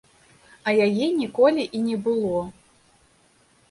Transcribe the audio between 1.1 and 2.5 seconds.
ніколі і не было.